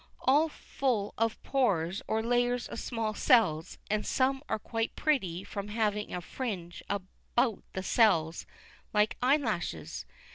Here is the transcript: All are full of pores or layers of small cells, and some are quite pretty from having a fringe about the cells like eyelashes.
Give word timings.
All 0.21 0.47
are 0.47 0.49
full 0.49 1.13
of 1.15 1.39
pores 1.43 2.01
or 2.07 2.23
layers 2.23 2.67
of 2.67 2.79
small 2.79 3.13
cells, 3.13 3.77
and 3.87 4.03
some 4.03 4.41
are 4.49 4.57
quite 4.57 4.95
pretty 4.95 5.43
from 5.43 5.67
having 5.67 6.11
a 6.11 6.21
fringe 6.21 6.81
about 6.89 7.61
the 7.73 7.83
cells 7.83 8.47
like 8.93 9.15
eyelashes. 9.21 10.07